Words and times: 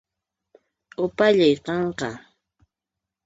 Upallay 1.03 1.53
qanqa 1.65 2.09